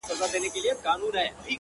[0.03, 1.49] •ورور هم فشار للاندي دی او خپل عمل پټوي..